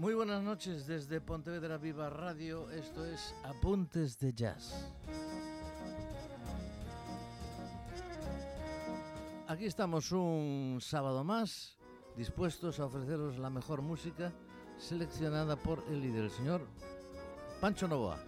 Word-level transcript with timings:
Muy 0.00 0.14
buenas 0.14 0.42
noches 0.42 0.86
desde 0.86 1.20
Pontevedra 1.20 1.76
Viva 1.76 2.08
Radio. 2.08 2.70
Esto 2.70 3.04
es 3.04 3.34
Apuntes 3.44 4.18
de 4.18 4.32
Jazz. 4.32 4.90
Aquí 9.46 9.66
estamos 9.66 10.10
un 10.12 10.78
sábado 10.80 11.22
más, 11.22 11.76
dispuestos 12.16 12.80
a 12.80 12.86
ofreceros 12.86 13.36
la 13.36 13.50
mejor 13.50 13.82
música 13.82 14.32
seleccionada 14.78 15.56
por 15.56 15.84
el 15.90 16.00
líder, 16.00 16.24
el 16.24 16.30
señor 16.30 16.66
Pancho 17.60 17.86
Novoa. 17.86 18.24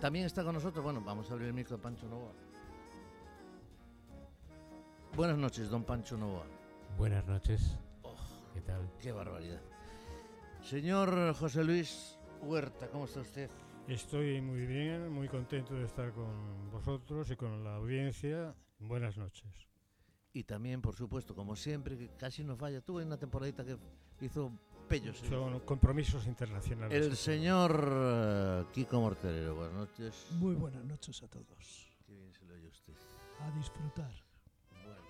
También 0.00 0.26
está 0.26 0.42
con 0.42 0.54
nosotros, 0.54 0.82
bueno, 0.82 1.00
vamos 1.02 1.30
a 1.30 1.34
abrir 1.34 1.46
el 1.46 1.54
micro 1.54 1.76
de 1.76 1.82
Pancho 1.84 2.08
Novoa. 2.08 2.32
Buenas 5.14 5.38
noches, 5.38 5.70
don 5.70 5.84
Pancho 5.84 6.16
Novoa. 6.16 6.46
Buenas 6.98 7.24
noches. 7.26 7.76
¿Qué 8.62 8.72
tal? 8.72 8.90
Qué 9.00 9.10
barbaridad. 9.10 9.60
Señor 10.62 11.34
José 11.34 11.64
Luis 11.64 12.16
Huerta, 12.42 12.88
¿cómo 12.88 13.06
está 13.06 13.20
usted? 13.20 13.50
Estoy 13.88 14.40
muy 14.40 14.64
bien, 14.66 15.10
muy 15.10 15.28
contento 15.28 15.74
de 15.74 15.84
estar 15.84 16.12
con 16.12 16.70
vosotros 16.70 17.28
y 17.32 17.36
con 17.36 17.64
la 17.64 17.74
audiencia. 17.74 18.54
Buenas 18.78 19.16
noches. 19.16 19.68
Y 20.32 20.44
también, 20.44 20.80
por 20.80 20.94
supuesto, 20.94 21.34
como 21.34 21.56
siempre, 21.56 21.98
que 21.98 22.10
casi 22.16 22.44
no 22.44 22.56
falla. 22.56 22.80
Tuve 22.80 23.04
una 23.04 23.18
temporadita 23.18 23.64
que 23.64 23.76
hizo 24.20 24.52
pellos. 24.88 25.18
Son 25.18 25.58
compromisos 25.60 26.26
internacionales. 26.28 27.04
El 27.04 27.16
señor 27.16 27.90
eh, 27.92 28.64
Kiko 28.72 29.00
Morterero, 29.00 29.56
buenas 29.56 29.74
noches. 29.74 30.28
Muy 30.38 30.54
buenas 30.54 30.84
noches 30.84 31.20
a 31.24 31.26
todos. 31.26 31.96
Qué 32.06 32.14
bien 32.14 32.32
se 32.32 32.44
lo 32.44 32.54
oye 32.54 32.68
usted. 32.68 32.94
A 33.40 33.50
disfrutar. 33.50 34.12
Bueno, 34.70 35.00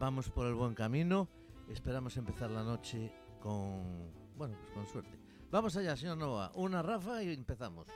vamos 0.00 0.28
por 0.28 0.48
el 0.48 0.54
buen 0.54 0.74
camino. 0.74 1.28
Esperamos 1.70 2.16
empezar 2.16 2.50
la 2.50 2.64
noche 2.64 3.12
con, 3.38 4.12
bueno, 4.36 4.56
pues 4.58 4.70
con 4.72 4.86
suerte. 4.88 5.16
Vamos 5.52 5.76
allá, 5.76 5.96
señor 5.96 6.18
Nova. 6.18 6.50
Una 6.56 6.82
rafa 6.82 7.22
y 7.22 7.32
empezamos. 7.32 7.86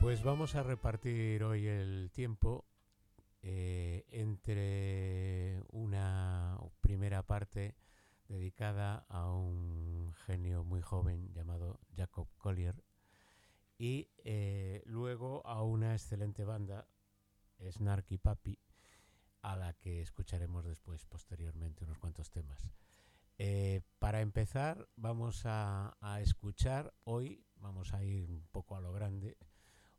Pues 0.00 0.24
vamos 0.24 0.56
a 0.56 0.64
repartir 0.64 1.44
hoy 1.44 1.66
el 1.68 2.10
tiempo 2.12 2.64
eh, 3.42 4.04
entre 4.10 5.62
una 5.70 6.58
primera 6.80 7.22
parte 7.22 7.76
dedicada 8.26 9.06
a 9.08 9.30
un 9.30 10.12
genio 10.26 10.64
muy 10.64 10.82
joven 10.82 11.32
llamado 11.34 11.78
Jacob 11.96 12.26
Collier 12.36 12.74
y 13.78 14.10
eh, 14.24 14.82
luego 14.86 15.46
a 15.46 15.62
una 15.62 15.92
excelente 15.92 16.44
banda, 16.44 16.88
Snarky 17.70 18.18
Papi, 18.18 18.58
a 19.42 19.56
la 19.56 19.72
que 19.74 20.02
escucharemos 20.02 20.64
después, 20.64 21.04
posteriormente, 21.06 21.84
unos 21.84 21.98
cuantos 21.98 22.30
temas. 22.30 22.68
Eh, 23.38 23.82
para 24.00 24.20
empezar, 24.20 24.88
vamos 24.96 25.42
a, 25.44 25.96
escuchar 26.20 26.92
hoy, 27.04 27.44
vamos 27.56 27.94
a 27.94 28.02
ir 28.02 28.32
un 28.32 28.46
poco 28.50 28.76
a 28.76 28.80
lo 28.80 28.92
grande, 28.92 29.38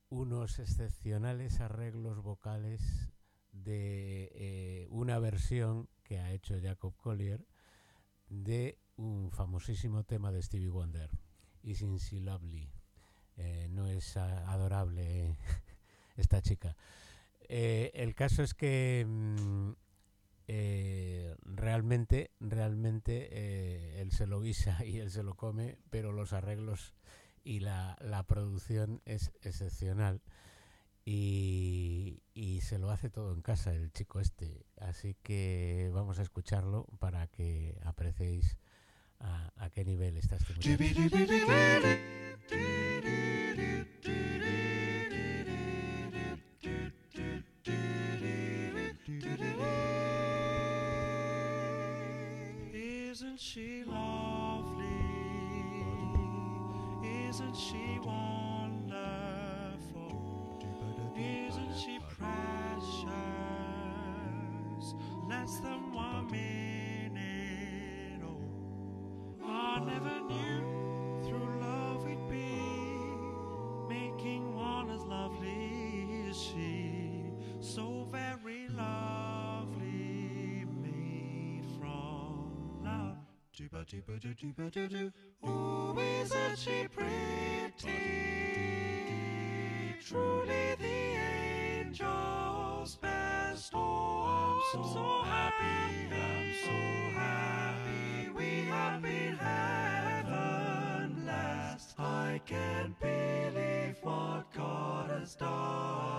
unos 0.10 0.60
excepcionales 0.60 1.62
arreglos 1.62 2.22
vocales 2.22 3.14
de 3.54 4.30
eh, 4.34 4.88
una 4.90 5.20
versión 5.20 5.88
que 6.04 6.20
ha 6.20 6.34
hecho 6.34 6.56
Jacob 6.62 6.96
Collier 6.98 7.46
de 8.28 8.78
un 8.98 9.32
famosísimo 9.32 10.04
tema 10.04 10.32
de 10.32 10.42
Stevie 10.42 10.70
Wonder, 10.70 11.10
Is 11.64 12.12
Lovely. 12.12 12.79
Eh, 13.40 13.68
no 13.72 13.88
es 13.88 14.16
adorable 14.16 15.38
esta 16.18 16.42
chica. 16.42 16.76
Eh, 17.50 17.92
el 17.96 18.14
caso 18.14 18.44
es 18.44 18.54
que 18.54 19.06
mm, 19.08 19.72
eh, 20.48 21.36
realmente, 21.44 22.32
realmente 22.40 23.28
eh, 23.32 24.02
él 24.02 24.12
se 24.12 24.28
lo 24.28 24.42
guisa 24.42 24.78
y 24.86 25.00
él 25.00 25.10
se 25.12 25.24
lo 25.24 25.36
come, 25.36 25.78
pero 25.90 26.12
los 26.12 26.34
arreglos 26.34 26.94
y 27.44 27.60
la, 27.60 27.98
la 28.02 28.24
producción 28.24 29.02
es 29.06 29.32
excepcional. 29.42 30.22
Y, 31.06 32.22
y, 32.36 32.62
se 32.62 32.78
lo 32.78 32.92
hace 32.92 33.10
todo 33.10 33.34
en 33.34 33.42
casa 33.42 33.74
el 33.74 33.92
chico 33.92 34.20
este. 34.20 34.68
Así 34.78 35.16
que 35.24 35.90
vamos 35.92 36.20
a 36.20 36.22
escucharlo 36.22 36.86
para 37.00 37.26
que 37.26 37.80
apreciéis 37.84 38.60
a, 39.20 39.70
qué 39.74 39.86
nivel 39.86 40.18
está 40.18 40.36
este. 40.36 40.54
Isn't 57.40 57.56
she 57.56 58.00
wonderful? 58.04 58.92
Isn't 61.16 61.74
she 61.74 61.98
precious? 62.18 62.59
Dooba 83.80 84.20
dooba 84.20 84.20
doo 84.20 84.34
dooba 84.34 84.72
doo 84.72 84.88
doo. 84.90 85.12
Oh, 85.42 85.98
isn't 85.98 86.60
she 86.60 86.88
pretty? 86.90 87.94
Truly 90.06 90.76
the 90.76 91.16
angel's 91.80 92.96
best. 92.98 93.72
Oh, 93.74 94.62
I'm 94.74 94.84
so, 94.84 95.22
happy, 95.24 96.14
I'm 96.14 96.54
so 96.66 96.78
happy. 97.18 98.30
We 98.36 98.66
have 98.68 99.02
been 99.02 99.38
heaven 99.38 101.14
blessed. 101.24 101.98
I 101.98 102.42
can't 102.46 103.00
believe 103.00 103.96
what 104.02 104.52
God 104.54 105.10
has 105.10 105.36
done. 105.36 106.19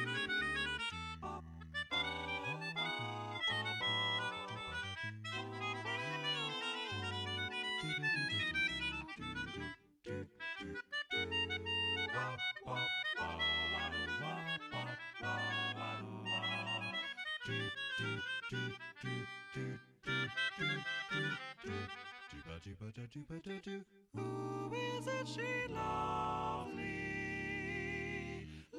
do 23.13 23.19
ba 23.27 23.39
do 23.43 23.59
do. 23.59 23.81
Who 24.15 24.71
is 24.73 25.05
it 25.05 25.27
she 25.27 25.67
lovely? 25.73 26.85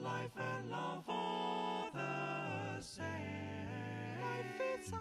Life 0.00 0.30
and 0.38 0.70
love 0.70 1.04
all 1.06 1.90
the 1.92 2.80
same. 2.80 3.04
Life 4.22 4.60
is 4.78 4.92
a 4.92 4.96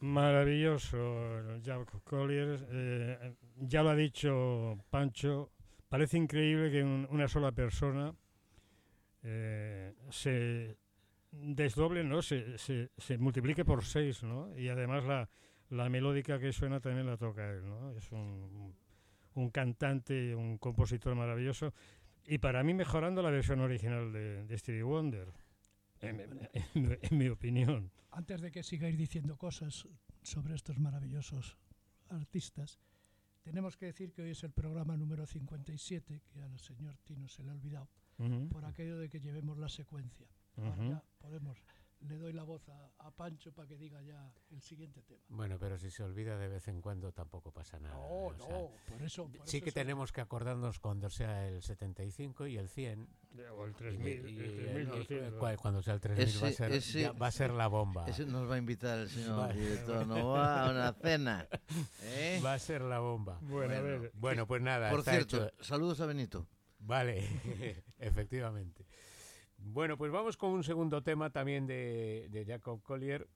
Maravilloso, 0.00 1.58
Jack 1.62 2.02
Collier. 2.04 2.66
Eh, 2.70 3.34
ya 3.56 3.82
lo 3.82 3.90
ha 3.90 3.96
dicho 3.96 4.78
Pancho, 4.90 5.50
parece 5.88 6.18
increíble 6.18 6.70
que 6.70 6.82
una 6.82 7.26
sola 7.26 7.52
persona 7.52 8.14
eh, 9.22 9.94
se 10.10 10.76
desdoble, 11.32 12.04
¿no? 12.04 12.20
Se, 12.20 12.88
multiplique 13.18 13.64
por 13.64 13.82
seis, 13.84 14.22
¿no? 14.22 14.56
Y 14.58 14.68
además 14.68 15.04
la, 15.04 15.28
la 15.70 15.88
melódica 15.88 16.38
que 16.38 16.52
suena 16.52 16.80
también 16.80 17.06
la 17.06 17.16
toca 17.16 17.50
él, 17.50 17.66
¿no? 17.66 17.90
Es 17.92 18.12
un 18.12 18.74
un 19.34 19.50
cantante, 19.50 20.34
un 20.34 20.58
compositor 20.58 21.14
maravilloso. 21.14 21.72
Y 22.26 22.38
para 22.38 22.62
mí 22.62 22.72
mejorando 22.74 23.22
la 23.22 23.30
versión 23.30 23.60
original 23.60 24.12
de, 24.12 24.44
de 24.44 24.58
Stevie 24.58 24.82
Wonder, 24.82 25.28
en, 26.00 26.20
en- 26.20 26.98
en 27.02 27.18
mi 27.18 27.28
opinión. 27.28 27.90
Antes 28.10 28.40
de 28.40 28.50
que 28.50 28.62
sigáis 28.62 28.96
diciendo 28.96 29.36
cosas 29.36 29.86
sobre 30.22 30.54
estos 30.54 30.78
maravillosos 30.78 31.56
artistas, 32.08 32.78
tenemos 33.42 33.76
que 33.76 33.86
decir 33.86 34.12
que 34.12 34.22
hoy 34.22 34.30
es 34.30 34.42
el 34.44 34.52
programa 34.52 34.96
número 34.96 35.26
57, 35.26 36.22
que 36.32 36.40
al 36.40 36.58
señor 36.58 36.96
Tino 37.04 37.28
se 37.28 37.42
le 37.42 37.50
ha 37.50 37.54
olvidado, 37.54 37.88
Ujú, 38.18 38.48
por 38.48 38.64
aquello 38.64 38.96
de 38.98 39.08
que 39.10 39.20
llevemos 39.20 39.58
la 39.58 39.68
secuencia. 39.68 40.26
Ahora 40.56 40.70
ujú. 40.76 40.88
ya 40.90 41.04
podemos, 41.18 41.58
le 42.08 42.16
doy 42.18 42.32
la 42.32 42.42
voz 42.42 42.68
a, 42.68 42.90
a 42.98 43.10
Pancho 43.10 43.52
para 43.52 43.66
que 43.68 43.76
diga 43.76 44.00
ya 44.02 44.30
el 44.50 44.60
siguiente 44.60 45.02
tema. 45.02 45.20
Bueno, 45.28 45.58
pero 45.58 45.78
si 45.78 45.90
se 45.90 46.02
olvida 46.02 46.36
de 46.36 46.48
vez 46.48 46.68
en 46.68 46.80
cuando 46.82 47.12
tampoco 47.12 47.50
pasa 47.50 47.78
nada. 47.80 47.94
No, 47.94 48.00
o 48.06 48.32
no, 48.32 48.38
sea, 48.44 48.48
por 48.90 49.02
eso. 49.02 49.24
por 49.32 49.48
sí 49.48 49.56
eso 49.58 49.64
que 49.64 49.70
es- 49.70 49.74
tenemos 49.74 50.12
que 50.12 50.20
acordarnos 50.20 50.80
cuando 50.80 51.08
sea 51.10 51.48
el 51.48 51.62
75 51.62 52.46
y 52.46 52.56
el 52.58 52.68
100. 52.68 53.08
O 53.56 53.64
el 53.64 53.70
y- 53.72 53.74
3000, 53.74 54.28
y- 54.28 54.38
el 54.38 54.50
y- 54.52 54.66
3200. 54.72 55.40
cua- 55.42 55.56
cuando 55.56 55.82
sea 55.82 55.94
el 55.94 56.00
3000 56.00 56.42
va, 56.44 56.48
a 56.48 56.52
ser, 56.52 56.72
ese- 56.72 57.00
ya 57.00 57.12
va 57.12 57.26
a 57.26 57.30
ser 57.32 57.50
la 57.52 57.66
bomba. 57.68 58.06
Ese 58.06 58.26
nos 58.26 58.48
va 58.48 58.54
a 58.54 58.58
invitar 58.58 58.98
el 58.98 59.08
señor 59.08 59.36
Vale. 59.38 59.60
director 59.60 60.06
Novoa 60.06 60.66
a 60.66 60.70
una 60.70 60.92
cena. 60.92 61.48
¿eh? 62.02 62.40
Va 62.44 62.54
a 62.54 62.58
ser 62.58 62.82
la 62.82 63.00
bomba. 63.00 63.38
Bueno, 63.42 63.74
a 63.74 63.80
Bueno. 63.80 64.00
ver, 64.00 64.12
Bueno, 64.14 64.46
pues 64.46 64.62
nada, 64.62 64.90
Por 64.90 65.00
está 65.00 65.12
cierto, 65.12 65.46
hecho. 65.46 65.64
saludos 65.64 66.00
a 66.00 66.06
Benito. 66.06 66.46
Vale, 66.78 67.26
efectivamente. 67.98 68.84
Bueno, 69.66 69.96
pues 69.96 70.12
vamos 70.12 70.36
con 70.36 70.50
un 70.50 70.62
segundo 70.62 71.02
tema 71.02 71.30
también 71.30 71.66
de, 71.66 72.28
de 72.30 72.44
Jacob 72.44 72.82
Collier, 72.82 73.26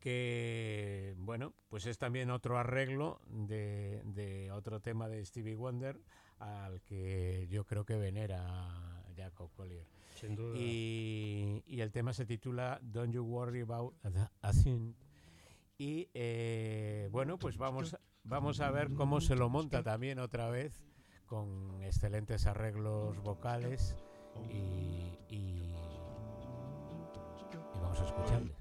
que, 0.00 1.14
bueno, 1.18 1.54
pues 1.68 1.86
es 1.86 1.96
también 1.98 2.30
otro 2.30 2.58
arreglo 2.58 3.20
de, 3.28 4.02
de 4.04 4.50
otro 4.50 4.80
tema 4.80 5.08
de 5.08 5.24
Stevie 5.24 5.54
Wonder 5.54 5.98
al 6.40 6.82
que 6.82 7.46
yo 7.48 7.64
creo 7.64 7.84
que 7.86 7.96
venera 7.96 9.02
Jacob 9.16 9.50
Collier. 9.56 9.86
sin 10.14 10.34
duda. 10.34 10.58
Y, 10.58 11.62
y 11.66 11.80
el 11.80 11.90
tema 11.90 12.12
se 12.12 12.26
titula 12.26 12.78
Don't 12.82 13.14
You 13.14 13.22
Worry 13.22 13.60
About 13.60 13.94
a 14.42 14.52
Thing. 14.52 14.92
Y 15.78 16.08
eh, 16.12 17.08
bueno, 17.10 17.38
pues 17.38 17.56
vamos, 17.56 17.96
vamos 18.24 18.60
a 18.60 18.70
ver 18.70 18.92
cómo 18.92 19.20
se 19.20 19.36
lo 19.36 19.48
monta 19.48 19.82
también 19.82 20.18
otra 20.18 20.50
vez 20.50 20.84
con 21.26 21.82
excelentes 21.82 22.46
arreglos 22.46 23.22
vocales 23.22 23.96
y, 24.50 25.34
y, 25.34 25.36
y 25.36 25.56
vamos 27.80 28.00
a 28.00 28.04
escucharle. 28.04 28.54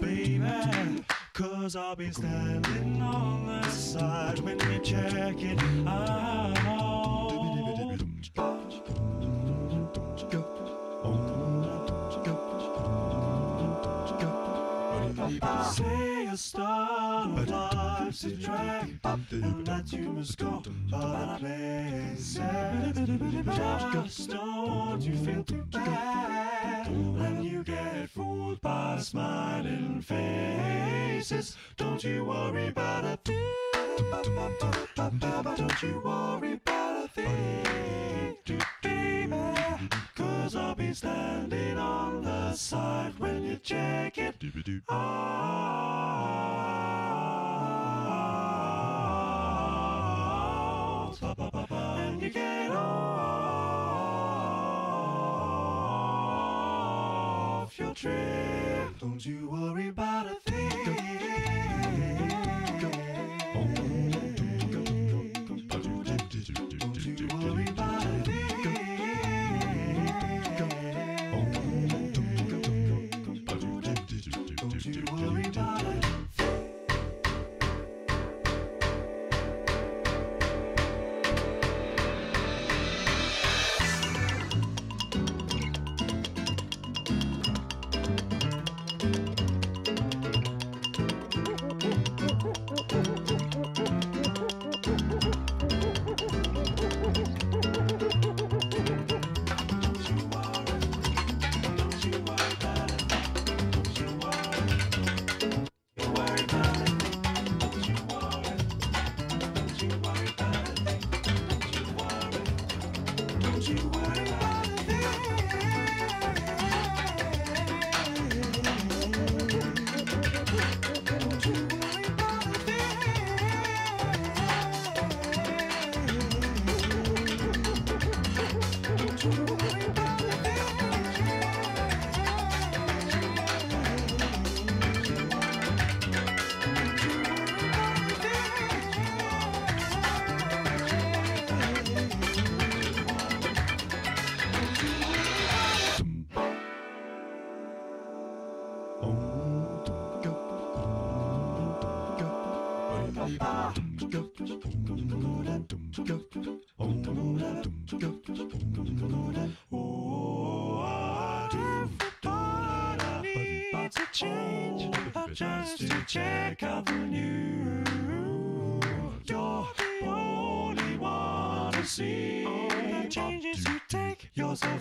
Baby. 0.00 1.04
Cause 1.32 1.76
I'll 1.76 1.96
be 1.96 2.10
standing 2.12 3.02
on 3.02 3.46
the 3.46 3.68
side 3.70 4.38
when 4.40 4.58
you 4.60 4.78
check 4.80 5.34
it 5.40 5.60
out. 5.88 6.54
Say 15.74 16.26
a 16.26 16.36
star 16.36 17.26
of 17.26 17.48
life's 17.48 18.24
a 18.24 18.30
drag, 18.30 19.00
and 19.32 19.66
that 19.66 19.92
you 19.92 20.12
must 20.12 20.38
go 20.38 20.62
other 20.92 21.38
places. 21.38 22.38
Just 23.92 24.23
off 57.74 57.80
your 57.80 57.94
trip. 57.94 58.98
Don't 59.00 59.24
you 59.24 59.48
worry 59.48 59.83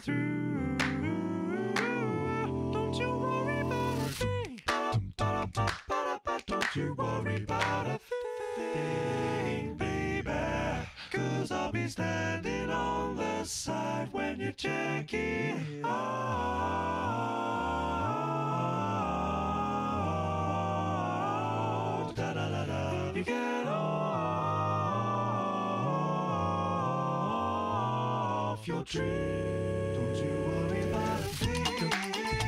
through. 0.04 0.78
Don't 2.74 2.94
you 3.00 3.16
worry 3.16 3.62
about 3.62 3.98
a 3.98 4.10
thing. 4.10 4.60
Don't 6.46 6.76
you 6.76 6.94
worry 6.96 7.44
about 7.44 7.88
a 7.88 8.00
thing, 8.58 9.76
baby. 9.76 10.32
Cause 11.10 11.52
I'll 11.52 11.72
be 11.72 11.88
standing 11.88 12.70
on 12.70 13.16
the 13.16 13.46
side 13.46 14.10
when 14.12 14.42
you 14.42 14.52
check 14.52 15.14
it 15.14 15.86
out. 15.86 16.14
Da 22.14 22.34
da 22.34 22.50
da 22.50 22.66
da. 22.66 23.12
You 23.14 23.24
get 23.24 23.68
off 23.68 23.88
your 28.68 28.84
tree. 28.84 29.53
Don't 30.14 30.26
you 30.26 30.32
worry 30.46 30.84
about 30.84 31.22
a 31.22 32.43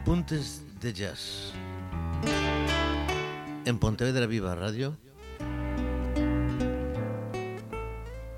Apuntes 0.00 0.62
de 0.80 0.94
jazz. 0.94 1.52
En 3.66 3.78
Pontevedra 3.78 4.26
Viva 4.26 4.54
Radio. 4.54 4.96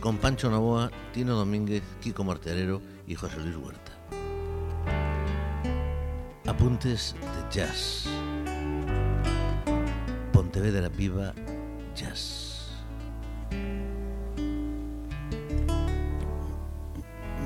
Con 0.00 0.19
Pancho 0.19 0.50
Novoa, 0.50 0.90
Tino 1.14 1.37
Domínguez, 1.37 1.85
Kiko 2.00 2.25
Marterero 2.25 2.83
y 3.07 3.14
José 3.14 3.37
Luis 3.38 3.57
Huerta. 3.57 3.92
Apuntes 6.47 7.14
de 7.14 7.57
jazz. 7.57 8.07
Pontevedra 10.33 10.88
Viva 10.88 11.33
Jazz. 11.95 12.32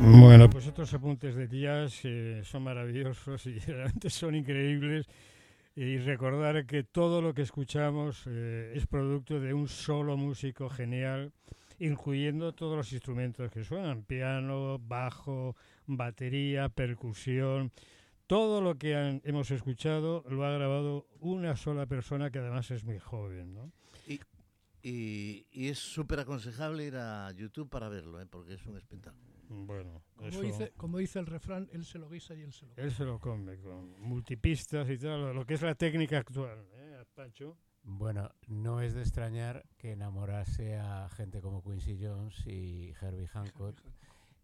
Bueno, 0.03 0.49
pues 0.51 0.67
estos 0.67 0.93
apuntes 0.95 1.35
de 1.35 1.49
jazz 1.49 2.01
eh, 2.05 2.43
son 2.45 2.63
maravillosos 2.65 3.47
y 3.47 3.59
realmente 3.67 4.11
son 4.11 4.35
increíbles. 4.35 5.07
Y 5.75 5.99
recordar 5.99 6.65
que 6.67 6.85
todo 6.85 7.21
lo 7.21 7.35
que 7.35 7.43
escuchamos 7.43 8.23
eh, 8.27 8.73
es 8.75 8.87
producto 8.87 9.41
de 9.41 9.53
un 9.53 9.69
solo 9.69 10.17
músico 10.17 10.71
genial, 10.71 11.33
incluyendo 11.79 12.53
todos 12.53 12.77
los 12.77 12.93
instrumentos 12.93 13.51
que 13.51 13.65
suenan, 13.65 14.03
piano, 14.03 14.79
bajo, 14.79 15.57
batería, 15.87 16.69
percusión. 16.69 17.73
Todo 18.27 18.61
lo 18.61 18.77
que 18.77 18.97
han- 18.97 19.21
hemos 19.25 19.51
escuchado 19.51 20.25
lo 20.29 20.45
ha 20.45 20.51
grabado 20.53 21.07
una 21.21 21.57
sola 21.57 21.87
persona 21.87 22.31
que 22.31 22.39
además 22.39 22.71
es 22.71 22.85
muy 22.85 22.99
joven. 22.99 23.55
¿no? 23.55 23.73
Y, 24.83 25.47
y 25.53 25.69
es 25.69 25.79
súper 25.79 26.21
aconsejable 26.21 26.85
ir 26.85 26.97
a 26.97 27.31
YouTube 27.33 27.69
para 27.69 27.89
verlo, 27.89 28.21
¿eh? 28.21 28.27
porque 28.27 28.55
es 28.55 28.65
un 28.67 28.77
espectáculo. 28.77 29.26
Bueno, 29.49 30.03
Como 30.17 30.29
eso- 30.29 30.41
dice, 30.43 30.73
como 30.77 30.99
dice 30.99 31.19
el 31.19 31.27
refrán, 31.27 31.69
él 31.73 31.85
se 31.85 31.99
lo 31.99 32.09
guisa 32.09 32.35
y 32.35 32.43
él 32.43 32.53
se 32.53 32.67
lo 32.67 32.75
come. 32.75 32.83
Él 32.87 32.93
se 32.93 33.05
lo 33.05 33.19
come 33.21 33.59
con 33.61 34.01
multipistas 34.01 34.89
y 34.91 34.99
tal, 34.99 35.35
lo- 35.35 35.47
que 35.47 35.55
es 35.55 35.63
la 35.63 35.75
técnica 35.75 36.19
actual. 36.19 36.67
¿eh, 36.73 37.05
Pancho? 37.15 37.57
Bueno, 37.83 38.31
no 38.49 38.81
es 38.81 38.95
de 38.95 39.03
extrañar 39.03 39.65
que 39.79 39.93
enamorase 39.93 40.77
a 40.77 41.09
gente 41.11 41.41
como 41.41 41.63
Quincy 41.63 41.99
Jones 42.05 42.45
y 42.47 42.93
Herbie 43.01 43.29
Hancock, 43.29 43.81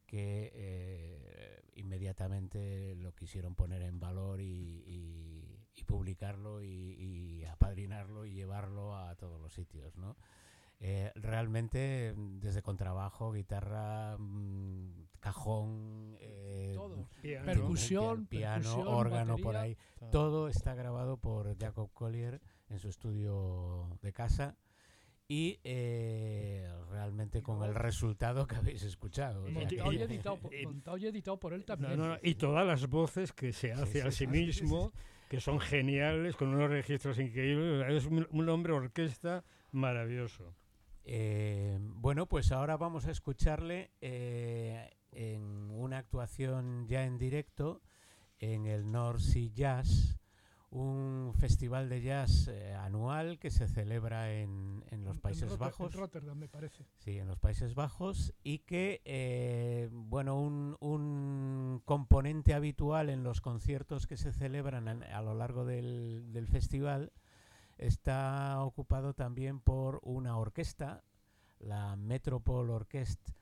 que 0.06 0.50
eh, 0.54 1.62
inmediatamente 1.74 2.94
lo 2.96 3.12
quisieron 3.14 3.54
poner 3.54 3.82
en 3.82 3.98
valor 3.98 4.40
y, 4.40 4.84
y- 4.86 5.58
y 5.74 5.84
publicarlo 5.84 6.62
y, 6.62 6.68
y 6.68 7.44
apadrinarlo 7.46 8.26
y 8.26 8.32
llevarlo 8.34 8.94
a 8.96 9.14
todos 9.16 9.40
los 9.40 9.52
sitios, 9.54 9.96
¿no? 9.96 10.16
Eh, 10.84 11.12
realmente, 11.14 12.12
mm, 12.16 12.40
desde 12.40 12.60
contrabajo, 12.60 13.30
guitarra, 13.30 14.16
mm, 14.18 15.04
cajón, 15.20 16.16
eh, 16.18 16.72
Todo. 16.74 17.08
Piano. 17.22 17.44
Percusión, 17.46 18.26
piano, 18.26 18.62
percusión, 18.64 18.88
órgano 18.88 19.36
por 19.38 19.56
ahí. 19.56 19.76
Todo 20.10 20.48
está 20.48 20.74
grabado 20.74 21.18
por 21.18 21.56
Jacob 21.56 21.88
Collier 21.94 22.40
en 22.68 22.80
su 22.80 22.88
estudio 22.88 23.96
de 24.02 24.12
casa 24.12 24.56
y 25.28 25.60
eh, 25.62 26.68
realmente 26.90 27.42
con 27.42 27.62
el 27.62 27.76
resultado 27.76 28.48
que 28.48 28.56
habéis 28.56 28.82
escuchado. 28.82 29.44
o 29.44 29.46
sea 29.50 29.54
Monti- 29.54 29.76
que- 29.76 29.82
Montado 29.84 29.92
y 29.92 30.02
editado, 30.02 30.36
por, 30.40 30.52
y- 30.54 30.66
montado 30.66 30.96
y 30.98 31.06
editado 31.06 31.38
por 31.38 31.52
él 31.52 31.64
también. 31.64 31.96
no, 31.96 32.08
no, 32.08 32.18
y 32.24 32.34
todas 32.34 32.66
las 32.66 32.88
voces 32.88 33.32
que 33.32 33.52
se 33.52 33.72
hace 33.72 34.00
sí, 34.00 34.00
a 34.00 34.10
sí 34.10 34.10
sí, 34.10 34.24
sí, 34.24 34.26
mismo, 34.26 34.92
que 35.28 35.40
son 35.40 35.60
geniales, 35.60 36.34
con 36.34 36.48
unos 36.48 36.68
registros 36.70 37.20
increíbles. 37.20 37.88
Es 37.88 38.06
un, 38.06 38.26
un 38.32 38.48
hombre 38.48 38.72
orquesta 38.72 39.44
maravilloso. 39.70 40.56
Eh, 41.04 41.78
bueno, 41.80 42.26
pues 42.26 42.52
ahora 42.52 42.76
vamos 42.76 43.06
a 43.06 43.10
escucharle 43.10 43.90
eh, 44.00 44.88
en 45.10 45.70
una 45.70 45.98
actuación 45.98 46.86
ya 46.86 47.04
en 47.04 47.18
directo 47.18 47.82
en 48.38 48.66
el 48.66 48.90
North 48.90 49.20
Sea 49.20 49.50
Jazz, 49.52 50.18
un 50.70 51.32
festival 51.36 51.88
de 51.90 52.00
jazz 52.00 52.48
eh, 52.48 52.72
anual 52.74 53.38
que 53.38 53.50
se 53.50 53.68
celebra 53.68 54.32
en, 54.32 54.82
en 54.90 55.04
los 55.04 55.16
En 55.16 55.20
Países 55.20 55.50
Rotter- 55.50 55.58
Bajos. 55.58 55.92
En 55.94 56.00
Rotterdam, 56.00 56.38
me 56.38 56.48
parece. 56.48 56.86
Sí, 56.98 57.18
en 57.18 57.26
los 57.28 57.38
Países 57.38 57.74
Bajos 57.74 58.32
y 58.42 58.60
que, 58.60 59.90
bueno, 59.92 60.40
un, 60.40 60.76
un 60.80 61.82
componente 61.84 62.54
habitual 62.54 63.10
en 63.10 63.22
los 63.22 63.40
conciertos 63.42 64.06
que 64.06 64.16
se 64.16 64.32
celebran 64.32 64.88
a, 64.88 64.92
a 65.18 65.20
lo 65.22 65.34
largo 65.34 65.66
del, 65.66 66.32
del 66.32 66.46
festival 66.48 67.12
está 67.86 68.62
ocupado 68.62 69.14
también 69.14 69.60
por 69.60 70.00
una 70.02 70.36
orquesta, 70.38 71.04
la 71.58 71.96
Metropol 71.96 72.70
Orchestra, 72.70 73.34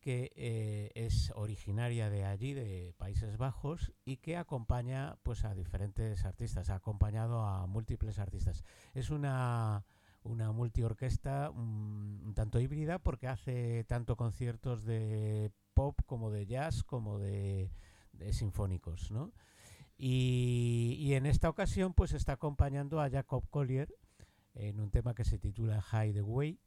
que 0.00 0.32
eh, 0.36 0.90
es 0.94 1.32
originaria 1.34 2.08
de 2.08 2.24
allí, 2.24 2.54
de 2.54 2.94
Países 2.96 3.36
Bajos, 3.36 3.92
y 4.04 4.18
que 4.18 4.36
acompaña 4.36 5.18
pues 5.22 5.44
a 5.44 5.54
diferentes 5.54 6.24
artistas, 6.24 6.70
ha 6.70 6.76
acompañado 6.76 7.42
a 7.42 7.66
múltiples 7.66 8.18
artistas. 8.18 8.64
Es 8.94 9.10
una 9.10 9.84
una 10.24 10.52
multiorquesta 10.52 11.48
un, 11.50 12.20
un 12.24 12.34
tanto 12.34 12.60
híbrida 12.60 12.98
porque 12.98 13.28
hace 13.28 13.84
tanto 13.84 14.16
conciertos 14.16 14.84
de 14.84 15.52
pop 15.74 16.00
como 16.06 16.30
de 16.30 16.44
jazz 16.44 16.82
como 16.82 17.18
de, 17.18 17.70
de 18.12 18.32
sinfónicos, 18.32 19.10
¿no? 19.10 19.32
Y, 19.98 21.12
en 21.14 21.26
esta 21.26 21.48
ocasión 21.48 21.92
pues 21.92 22.12
está 22.12 22.34
acompañando 22.34 23.00
a 23.00 23.10
Jacob 23.10 23.44
Collier 23.50 23.92
en 24.54 24.78
un 24.78 24.90
tema 24.90 25.14
que 25.14 25.24
se 25.24 25.38
titula 25.38 25.84
Hideaway 25.92 26.60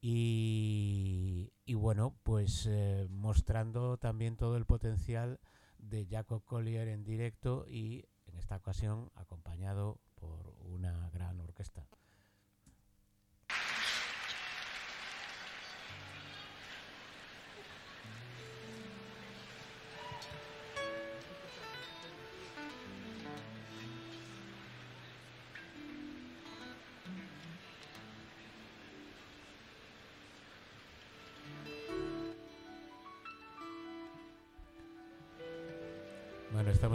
y, 0.00 1.52
y 1.66 1.74
bueno, 1.74 2.16
pues 2.22 2.66
eh, 2.66 3.06
mostrando 3.10 3.98
también 3.98 4.36
todo 4.36 4.56
el 4.56 4.64
potencial 4.64 5.40
de 5.78 6.06
Jacob 6.06 6.42
Collier 6.44 6.88
en 6.88 7.04
directo 7.04 7.66
y 7.68 8.06
en 8.26 8.36
esta 8.36 8.56
ocasión 8.56 9.10
acompañado 9.14 10.00
por 10.14 10.56
una 10.64 11.10
gran 11.10 11.40
orquesta. 11.40 11.86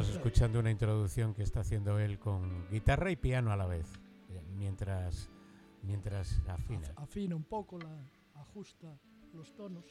Estamos 0.02 0.16
escuchando 0.18 0.60
una 0.60 0.72
introducción 0.72 1.34
que 1.34 1.44
está 1.44 1.62
haciendo 1.62 2.00
él 2.00 2.20
con 2.20 2.68
guitarra 2.70 3.12
y 3.12 3.16
piano 3.16 3.52
a 3.52 3.58
la 3.58 3.66
vez, 3.66 3.86
eh, 4.30 4.42
mientras, 4.56 5.30
mientras 5.84 6.42
afina. 6.48 6.88
Af- 6.96 7.04
afina 7.04 7.36
un 7.36 7.44
poco, 7.44 7.78
la, 7.80 8.04
ajusta 8.36 8.98
los 9.34 9.54
tonos. 9.56 9.86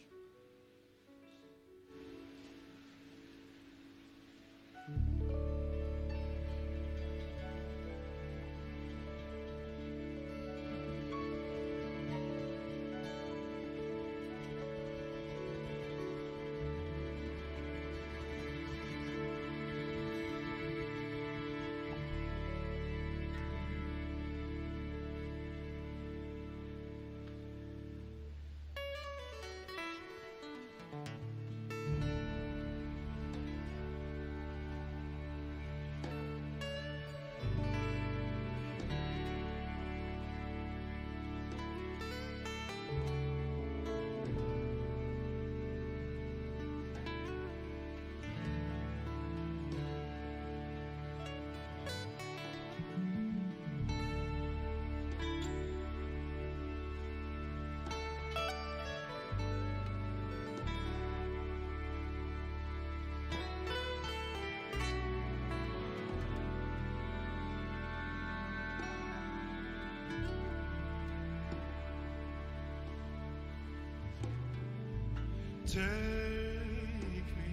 Take 75.69 75.83
me 75.83 77.52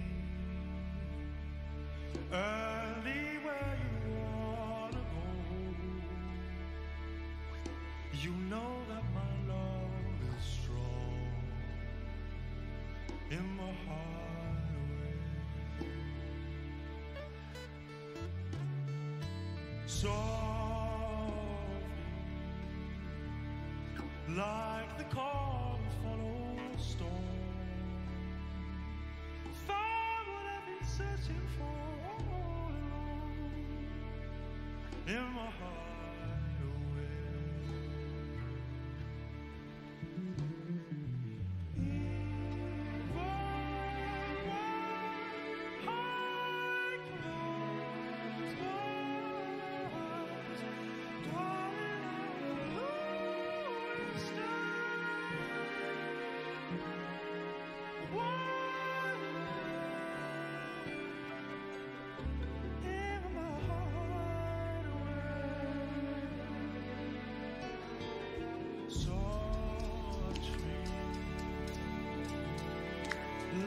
anywhere 2.32 3.76
you 3.84 4.14
wanna 4.14 5.02
go. 5.12 5.26
You 8.22 8.32
know 8.48 8.72
that 8.88 9.04
my 9.12 9.32
love 9.52 10.18
is 10.34 10.44
strong 10.62 11.42
in 13.30 13.46
my 13.58 13.72
heart. 13.86 14.64
Softly, 19.86 20.35
in 35.08 35.22
my 35.34 35.50
heart. 35.50 35.95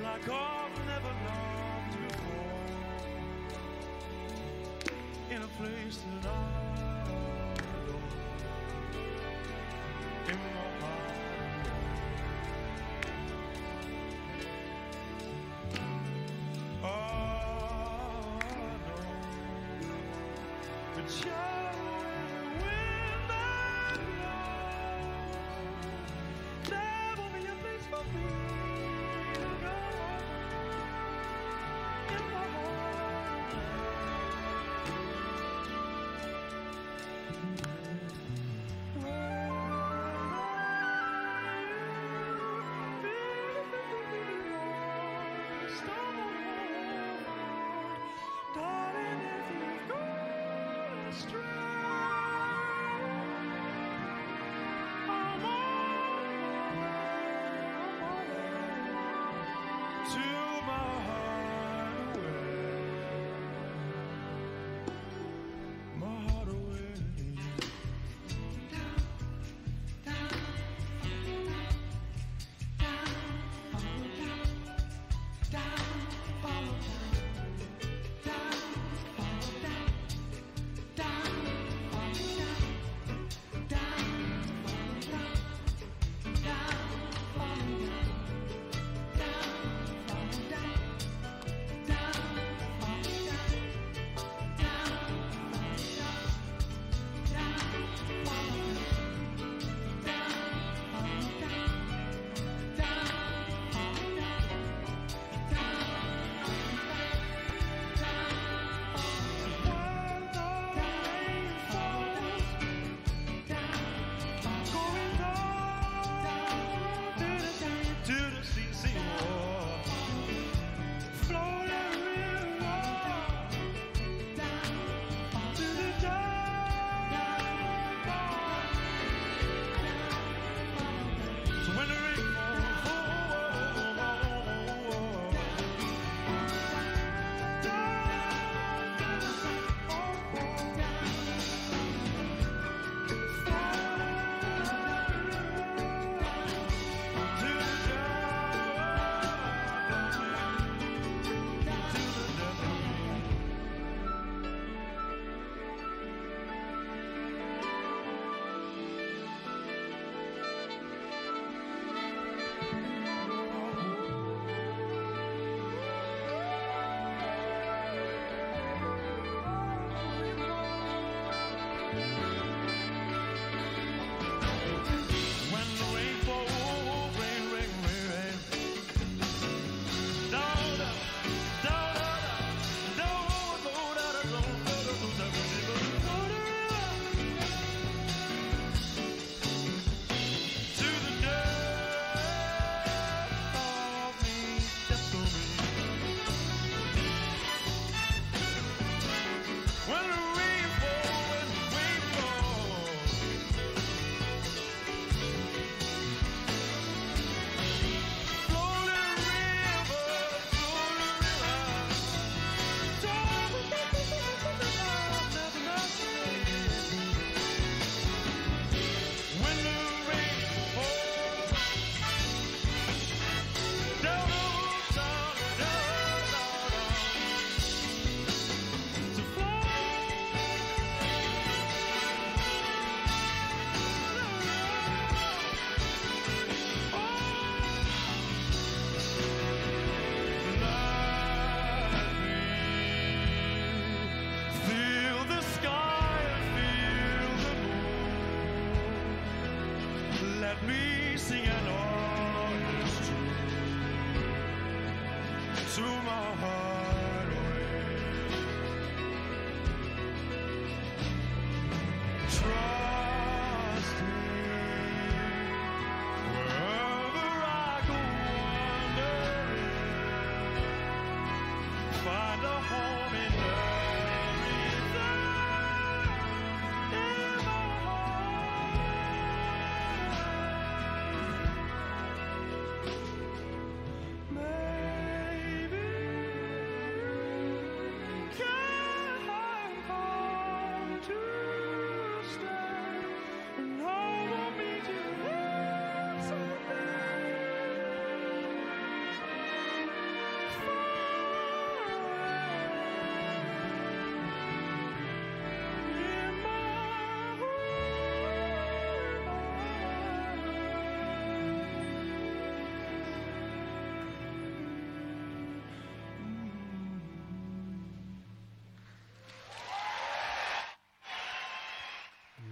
Like 0.09 0.27
I've 0.27 0.77
never 0.87 1.13
loved 1.27 1.95
before, 2.07 2.65
in 5.29 5.41
a 5.43 5.47
place 5.49 5.97
that 6.21 6.25
I 6.25 6.33
adore, 7.83 8.09
in 10.29 10.37
my 10.39 10.67
heart. 10.81 11.17
Oh, 16.83 18.39
no. 18.87 18.97
But 20.95 21.07
tomorrow. 60.69 60.98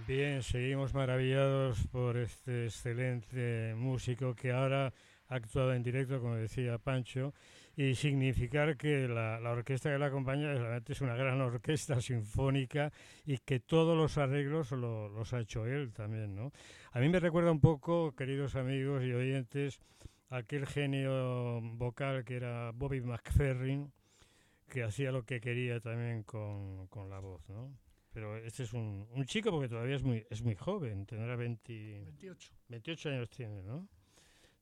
Bien, 0.08 0.42
seguimos 0.42 0.94
maravillados 0.94 1.86
por 1.88 2.16
este 2.16 2.64
excelente 2.64 3.74
músico 3.76 4.34
que 4.34 4.52
ahora 4.52 4.92
ha 5.28 5.34
actuado 5.34 5.74
en 5.74 5.82
directo, 5.82 6.18
como 6.20 6.34
decía 6.36 6.78
Pancho, 6.78 7.34
y 7.76 7.94
significar 7.94 8.78
que 8.78 9.06
la, 9.06 9.38
la 9.38 9.50
orquesta 9.50 9.90
que 9.92 9.98
la 9.98 10.06
acompaña 10.06 10.54
realmente 10.54 10.94
es 10.94 11.02
una 11.02 11.14
gran 11.14 11.40
orquesta 11.42 12.00
sinfónica 12.00 12.90
y 13.26 13.36
que 13.38 13.60
todos 13.60 13.96
los 13.96 14.16
arreglos 14.16 14.70
lo- 14.72 15.10
los 15.10 15.34
ha 15.34 15.40
hecho 15.40 15.66
él 15.66 15.92
también, 15.92 16.34
¿no? 16.34 16.52
A 16.92 17.00
mí 17.00 17.08
me 17.10 17.20
recuerda 17.20 17.52
un 17.52 17.60
poco, 17.60 18.14
queridos 18.16 18.56
amigos 18.56 19.04
y 19.04 19.12
oyentes, 19.12 19.78
aquel 20.30 20.66
genio 20.66 21.60
vocal 21.60 22.24
que 22.24 22.36
era 22.36 22.70
Bobby 22.72 23.02
McFerrin, 23.02 23.92
que 24.68 24.84
hacía 24.84 25.12
lo 25.12 25.24
que 25.24 25.40
quería 25.40 25.80
también 25.80 26.22
con, 26.24 26.88
con 26.88 27.10
la 27.10 27.20
voz, 27.20 27.48
¿no? 27.50 27.70
Pero 28.18 28.36
este 28.36 28.64
es 28.64 28.72
un, 28.72 29.06
un 29.12 29.24
chico 29.26 29.52
porque 29.52 29.68
todavía 29.68 29.94
es 29.94 30.02
muy, 30.02 30.26
es 30.28 30.42
muy 30.42 30.56
joven, 30.56 31.06
tendrá 31.06 31.36
20, 31.36 32.02
28. 32.04 32.52
28 32.68 33.08
años 33.10 33.30
tiene, 33.30 33.62
¿no? 33.62 33.86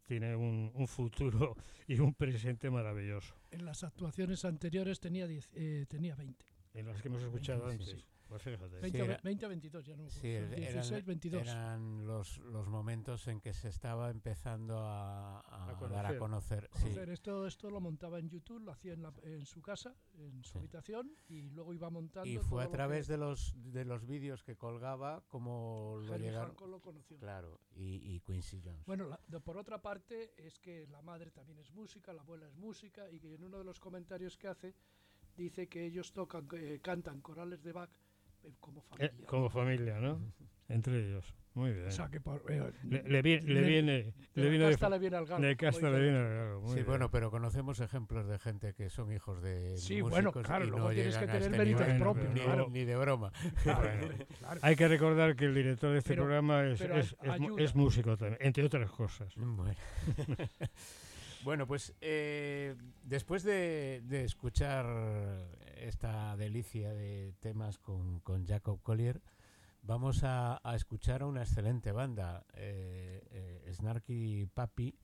Tiene 0.05 0.37
un, 0.37 0.71
un 0.75 0.87
futuro 0.87 1.57
y 1.89 1.99
un 1.99 2.13
presente 2.13 2.69
maravilloso. 2.69 3.35
En 3.51 3.65
las 3.65 3.83
actuaciones 3.83 4.45
anteriores 4.45 5.01
tenía, 5.01 5.27
10, 5.27 5.53
eh, 5.55 5.87
tenía 5.89 6.15
20. 6.15 6.45
En 6.75 6.87
las 6.87 7.01
que 7.01 7.09
hemos 7.09 7.23
escuchado 7.23 7.65
Sí, 7.65 7.73
antes. 7.73 7.89
sí. 7.93 8.05
Pues 8.29 8.43
fíjate. 8.43 8.81
20, 8.81 8.99
era- 9.05 9.21
20 9.23 9.45
a 9.47 9.49
22, 9.49 9.87
ya 9.87 9.97
no 9.97 10.03
me 10.03 10.11
Sí, 10.11 10.19
acuerdo. 10.35 10.57
eran- 10.57 10.73
16, 10.73 11.05
22. 11.05 11.43
Eran 11.43 12.07
los, 12.07 12.39
los 12.39 12.67
momentos 12.67 13.29
en 13.29 13.41
que 13.41 13.53
se 13.55 13.69
estaba 13.69 14.11
empezando 14.11 14.81
a, 14.81 15.41
a 15.41 15.71
A 15.71 15.89
dar 15.89 16.07
a 16.07 16.19
conocer. 16.19 16.69
sí. 16.75 16.83
Conocer, 16.83 17.11
esto, 17.11 17.47
esto 17.47 17.71
lo 17.71 17.81
montaba 17.81 18.19
en 18.19 18.29
YouTube, 18.29 18.63
lo 18.65 18.73
hacía 18.73 18.95
en, 18.95 19.03
la- 19.03 19.13
en 19.23 19.47
su 19.47 19.63
casa, 19.63 19.95
en 20.19 20.43
su 20.43 20.53
Sí. 20.55 20.59
habitación, 20.59 21.17
y 21.29 21.51
luego 21.51 21.73
iba 21.73 21.89
montando. 21.89 22.29
Y 22.29 22.39
fue 22.39 22.63
a 22.63 22.65
lo 22.65 22.71
que 22.73 22.77
través 22.77 23.07
de 23.07 23.17
los 23.17 23.55
de 23.73 23.85
los 23.85 24.05
vídeos 24.07 24.43
que 24.43 24.57
colgaba 24.57 25.23
como 25.29 25.99
lo 26.01 26.13
Harry 26.15 26.25
llegaron. 26.25 26.49
Hancock 26.51 26.69
lo 26.69 26.81
conoció. 26.81 27.19
Claro, 27.19 27.61
y, 27.77 27.97
y 28.15 28.21
Quincy 28.21 28.61
Jones. 28.65 28.85
Bueno, 28.87 29.07
la- 29.07 29.21
de- 29.29 29.41
por 29.41 29.57
otra 29.57 29.81
parte, 29.81 30.33
es 30.37 30.59
que 30.59 30.89
la 30.89 31.01
madre 31.01 31.31
también 31.31 31.59
es 31.61 31.71
música, 31.71 32.13
la 32.13 32.23
abuela 32.23 32.47
es 32.49 32.57
música, 32.57 33.09
y 33.09 33.21
que 33.21 33.35
en 33.35 33.45
uno 33.45 33.59
de 33.59 33.65
los 33.65 33.79
comentarios 33.79 34.37
que 34.37 34.49
hace, 34.49 34.75
dice 35.37 35.69
que 35.69 35.85
ellos 35.85 36.13
tocan, 36.13 36.49
eh, 36.55 36.81
cantan 36.83 37.21
corales 37.21 37.63
de 37.63 37.73
Bach 37.73 37.91
como 38.61 38.81
Eh, 38.99 39.09
familia. 39.09 39.27
como 39.27 39.49
familia, 39.51 40.01
¿no? 40.01 40.21
Entre 40.69 40.99
ellos. 41.09 41.25
Muy 41.55 41.73
bien. 41.73 41.87
O 41.87 41.91
sea 41.91 42.09
que 42.11 42.21
por, 42.21 42.43
eh, 42.53 42.71
le, 42.85 43.03
le 43.05 43.23
vi- 43.23 43.41
le 43.41 43.61
de- 43.63 43.67
viene, 43.67 43.93
de 44.03 44.15
le 44.35 44.51
viene 44.51 44.69
casta 44.73 44.91
le 44.91 44.99
viene 44.99 45.17
al 45.17 45.25
galgo. 45.25 45.47
de 45.47 45.57
casta 45.57 45.89
le 45.91 46.01
viene 46.03 46.19
al 46.19 46.29
galgo, 46.29 46.69
sí, 46.69 46.75
bien. 46.75 46.87
bueno, 46.87 47.11
pero 47.11 47.31
conocemos 47.31 47.81
ejemplos 47.81 48.29
de 48.29 48.39
gente 48.39 48.75
que 48.75 48.91
son 48.91 49.11
hijos 49.11 49.41
de 49.41 49.75
Sí, 49.79 49.95
músicos 50.03 50.11
bueno, 50.11 50.33
claro, 50.33 50.67
y 50.67 50.69
luego 50.69 50.89
no 50.89 50.95
tienes 50.95 51.17
que 51.17 51.25
tener 51.27 51.43
este 51.45 51.57
méritos 51.57 51.89
propios, 51.99 52.29
ni, 52.35 52.41
claro. 52.41 52.67
ni 52.71 52.85
de 52.85 52.97
broma. 52.97 53.33
Bueno, 53.65 53.81
Claro. 54.39 54.61
hay 54.61 54.77
que 54.77 54.87
recordar 54.87 55.35
que 55.35 55.47
el 55.47 55.55
director 55.55 55.93
de 55.93 55.99
este 55.99 56.11
Pero- 56.11 56.25
programa 56.25 56.63
es, 56.67 56.79
pero 56.79 56.97
es, 56.99 57.17
ay- 57.21 57.31
es 57.31 57.41
mu- 57.41 57.47
ayuda. 57.47 57.63
es 57.65 57.75
músico 57.75 58.17
también, 58.19 58.39
entre 58.43 58.65
otras 58.65 58.91
cosas. 58.91 59.33
Bueno, 59.37 59.73
Bueno, 61.47 61.69
pues 61.69 61.95
eh, 62.01 62.75
después 63.05 63.45
de, 63.45 64.03
escuchar 64.25 64.85
esta 65.77 66.37
delicia 66.37 66.93
de 66.93 67.35
temas 67.39 67.79
con, 67.79 68.19
con 68.19 68.45
Jacob 68.45 68.83
Collier, 68.83 69.23
vamos 69.83 70.25
a, 70.25 70.61
a 70.69 70.75
escuchar 70.75 71.23
a 71.23 71.27
una 71.27 71.43
excelente 71.43 71.93
banda, 71.93 72.45
eh, 72.55 73.23
eh, 73.31 73.73
Snarky 73.73 74.47
Papi, 74.55 74.99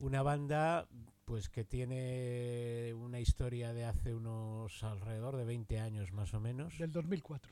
una 0.00 0.22
banda 0.22 0.86
pues 1.24 1.48
que 1.48 1.64
tiene 1.64 2.92
una 2.92 3.18
historia 3.18 3.72
de 3.72 3.86
hace 3.86 4.14
unos 4.14 4.82
alrededor 4.82 5.38
de 5.38 5.46
20 5.46 5.80
años 5.80 6.12
más 6.12 6.34
o 6.34 6.40
menos. 6.40 6.76
Del 6.76 6.92
2004. 6.92 7.50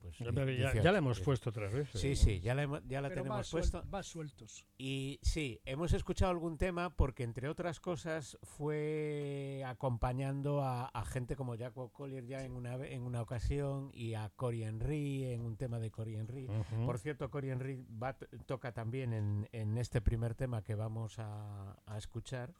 Pues 0.00 0.16
Ya, 0.18 0.30
di- 0.30 0.56
ya- 0.56 0.72
ya 0.72 0.72
18, 0.72 0.92
la 0.92 0.98
hemos 0.98 1.20
puesto 1.20 1.50
otras 1.50 1.72
veces. 1.74 2.00
Sí, 2.00 2.10
¿no? 2.10 2.16
sí, 2.16 2.40
ya 2.40 2.54
la, 2.54 2.62
hemos- 2.62 2.82
ya 2.86 3.02
la 3.02 3.08
Pero 3.10 3.20
tenemos 3.22 3.38
más, 3.38 3.46
suel- 3.52 3.60
puesto. 3.70 3.84
más 3.90 4.06
sueltos. 4.06 4.66
Y 4.78 5.18
sí, 5.22 5.60
hemos 5.66 5.92
escuchado 5.92 6.30
algún 6.30 6.56
tema 6.56 6.88
porque, 6.96 7.22
entre 7.22 7.48
otras 7.48 7.80
cosas, 7.80 8.38
fue 8.42 9.62
acompañando 9.66 10.62
a, 10.62 10.86
a 10.86 11.04
gente 11.04 11.36
como 11.36 11.56
Jacob 11.56 11.92
Collier 11.92 12.24
ya 12.26 12.44
en 12.44 12.52
una, 12.52 12.74
en 12.86 13.02
una 13.02 13.20
ocasión 13.22 13.90
y 13.92 14.14
a 14.14 14.30
Cory 14.36 14.64
Henry 14.64 15.24
en 15.32 15.42
un 15.42 15.56
tema 15.56 15.78
de 15.78 15.90
Cory 15.90 16.16
Henry. 16.16 16.48
Por 16.86 16.98
cierto, 16.98 17.30
Cory 17.30 17.50
Henry 17.50 17.84
va- 18.02 18.16
toca 18.46 18.72
también 18.72 19.12
en, 19.12 19.48
en 19.52 19.76
este 19.78 20.00
primer 20.00 20.34
tema 20.34 20.62
que 20.62 20.74
vamos 20.74 21.18
a, 21.18 21.76
a 21.86 21.98
escuchar, 21.98 22.54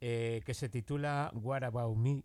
eh, 0.00 0.42
que 0.44 0.54
se 0.54 0.68
titula 0.68 1.30
What 1.34 1.64
About 1.64 1.96
Me. 1.96 2.22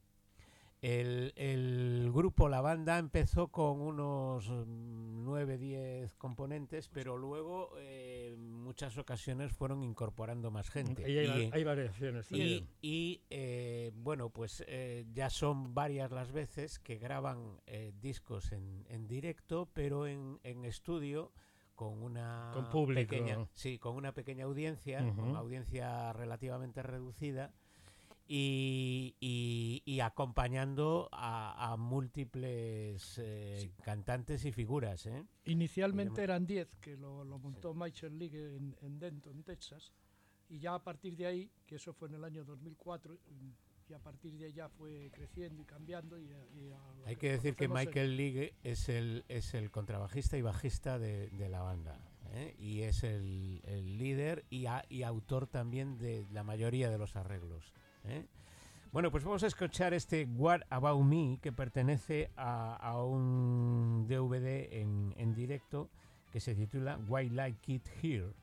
El, 0.79 1.33
el 1.35 2.11
grupo, 2.13 2.49
la 2.49 2.61
banda, 2.61 2.99
empezó 2.99 3.47
con 3.47 3.81
unos 3.81 4.47
9-10 4.49 6.13
componentes, 6.17 6.87
pero 6.89 7.17
luego 7.17 7.71
eh, 7.79 8.31
en 8.33 8.51
muchas 8.53 8.97
ocasiones 8.97 9.51
fueron 9.51 9.83
incorporando 9.83 10.51
más 10.51 10.69
gente. 10.69 11.09
Y 11.11 11.17
hay, 11.17 11.47
Y- 11.47 11.49
hay 11.51 11.63
variaciones 11.63 12.27
y, 12.31 12.37
también. 12.37 12.69
y, 12.81 13.21
eh, 13.29 13.91
bueno, 13.95 14.29
pues 14.29 14.63
eh, 14.67 15.05
ya 15.13 15.29
son 15.29 15.73
varias 15.73 16.11
las 16.11 16.31
veces 16.31 16.79
que 16.79 16.97
graban 16.97 17.59
eh, 17.65 17.91
discos 17.99 18.51
en, 18.51 18.85
en 18.89 19.07
directo, 19.07 19.67
pero 19.73 20.05
en, 20.07 20.39
en 20.43 20.63
estudio 20.65 21.31
con 21.75 22.01
una 22.03 22.51
Con 22.53 22.69
público. 22.69 23.09
pequeña, 23.09 23.47
sí, 23.53 23.77
con 23.79 23.95
una 23.95 24.11
pequeña 24.11 24.45
audiencia, 24.45 25.03
Ujú. 25.03 25.21
una 25.23 25.39
audiencia 25.39 26.11
relativamente 26.13 26.81
reducida. 26.83 27.53
Y, 28.29 29.15
y- 29.19 29.81
y 29.85 29.99
acompañando 30.01 31.07
a, 31.13 31.71
a 31.71 31.77
múltiples 31.77 33.17
eh, 33.23 33.71
cantantes 33.83 34.43
y 34.45 34.51
figuras. 34.51 35.05
¿eh? 35.05 35.23
Inicialmente 35.45 36.23
eran 36.23 36.45
10, 36.45 36.67
que 36.81 36.97
lo, 36.97 37.23
lo 37.23 37.39
montó 37.39 37.73
Michael 37.73 38.17
League 38.19 38.55
en, 38.55 38.75
en 38.81 38.99
Denton, 38.99 39.43
Texas. 39.43 39.93
Y 40.49 40.59
ya 40.59 40.75
a 40.75 40.83
partir 40.83 41.15
de 41.15 41.25
ahí, 41.25 41.51
que 41.65 41.75
eso 41.75 41.93
fue 41.93 42.07
en 42.09 42.15
el 42.15 42.23
año 42.23 42.43
2004, 42.45 43.13
mm, 43.13 43.49
y 43.89 43.93
a 43.93 43.99
partir 43.99 44.33
de 44.37 44.45
ahí 44.45 44.53
ya 44.53 44.67
fue 44.69 45.09
creciendo 45.13 45.61
y 45.61 45.65
cambiando. 45.65 46.19
Y, 46.19 46.25
y 46.25 46.71
Hay 47.05 47.15
que 47.15 47.31
decir 47.31 47.55
que 47.55 47.67
conocemos 47.67 47.81
en- 47.81 47.87
Michael 47.89 48.17
League 48.17 48.53
es 48.63 48.89
el, 48.89 49.23
es 49.29 49.53
el 49.53 49.71
contrabajista 49.71 50.37
y 50.37 50.41
bajista 50.41 50.99
de, 50.99 51.29
de 51.29 51.49
la 51.49 51.61
banda. 51.61 51.97
¿eh? 52.33 52.55
Y 52.59 52.81
es 52.81 53.03
el, 53.03 53.61
el 53.63 53.97
líder 53.97 54.45
y, 54.49 54.65
a- 54.65 54.83
y 54.89 55.03
autor 55.03 55.47
también 55.47 55.97
de 55.97 56.25
la 56.31 56.43
mayoría 56.43 56.89
de 56.89 56.97
los 56.97 57.15
arreglos. 57.15 57.73
¿Eh? 58.09 58.25
Bueno, 58.91 59.11
pues 59.11 59.23
vamos 59.23 59.43
a 59.43 59.47
escuchar 59.47 59.93
este 59.93 60.25
What 60.25 60.61
About 60.69 61.03
Me 61.03 61.39
que 61.41 61.51
pertenece 61.51 62.31
a, 62.37 63.01
un 63.03 64.05
DVD 64.07 64.67
en 64.71 65.33
directo 65.35 65.89
que 66.31 66.39
se 66.39 66.55
titula 66.55 66.99
Why 67.07 67.29
Like 67.29 67.73
It 67.73 67.87
Here. 68.01 68.33